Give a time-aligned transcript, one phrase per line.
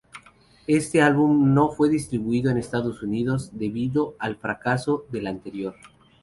[0.65, 5.75] Este álbum no fue distribuido en Estados Unidos, debido al fracaso del anterior.